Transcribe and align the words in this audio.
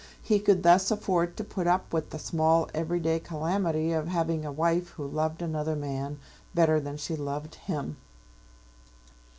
He 0.23 0.39
could 0.39 0.63
thus 0.63 0.89
afford 0.89 1.37
to 1.37 1.43
put 1.43 1.67
up 1.67 1.93
with 1.93 2.09
the 2.09 2.17
small 2.17 2.67
everyday 2.73 3.19
calamity 3.19 3.91
of 3.91 4.07
having 4.07 4.43
a 4.43 4.51
wife 4.51 4.89
who 4.93 5.05
loved 5.07 5.43
another 5.43 5.75
man 5.75 6.17
better 6.55 6.79
than 6.79 6.97
she 6.97 7.15
loved 7.15 7.53
him. 7.53 7.97